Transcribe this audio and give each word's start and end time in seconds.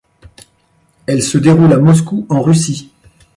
Elle 1.05 1.21
se 1.21 1.37
déroule 1.37 1.73
à 1.73 1.77
Moscou 1.77 2.25
en 2.27 2.41
Russie. 2.41 2.91